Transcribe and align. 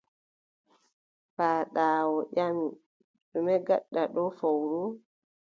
Paaɗaawu 1.35 2.17
ƴami: 2.35 2.65
ɗume 3.31 3.53
ngaɗɗa 3.61 4.01
ɗo 4.13 4.23
fowru? 4.37 4.81